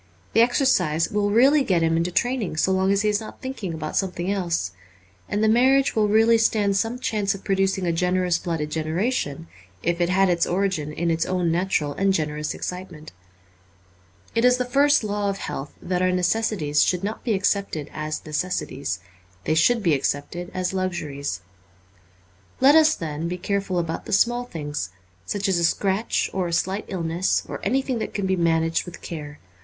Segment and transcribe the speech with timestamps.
[0.33, 3.71] The exercise will really get him into train ing so long as he is thinking
[3.71, 4.71] about something else.
[5.29, 9.47] And the marriage will really stand some chance of producing a generous blooded generation
[9.83, 13.11] if it had its origin in its own natural and generous excitement.
[14.33, 18.25] It is the first law of health that our necessities should not be accepted as
[18.25, 19.01] necessities;
[19.43, 21.41] they should be accepted as luxuries.
[22.59, 24.89] Let us, then, be careful about the small things,
[25.27, 29.03] such as a scratch or a slight illness, or anything that can be managed with
[29.03, 29.37] care.